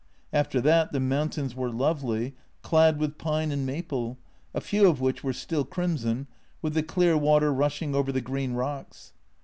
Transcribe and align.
After 0.33 0.59
that 0.61 0.91
the 0.93 0.99
mountains 0.99 1.53
were 1.53 1.69
lovely, 1.71 2.33
clad 2.63 2.97
with 2.97 3.19
pine 3.19 3.51
and 3.51 3.67
maple, 3.67 4.17
a 4.51 4.59
few 4.59 4.89
of 4.89 4.99
which 4.99 5.23
were 5.23 5.31
still 5.31 5.63
crimson, 5.63 6.25
with 6.59 6.73
the 6.73 6.81
clear 6.81 7.15
water 7.15 7.53
rushing 7.53 7.93
over 7.93 8.11
the 8.11 8.19
green 8.19 8.53
rocks. 8.53 9.13